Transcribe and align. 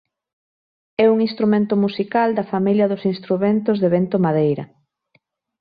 É 1.03 1.05
un 1.13 1.17
instrumento 1.27 1.73
musical 1.85 2.29
da 2.37 2.49
familia 2.53 2.89
dos 2.91 3.03
instrumentos 3.13 3.77
de 3.81 3.87
vento-madeira 3.95 4.63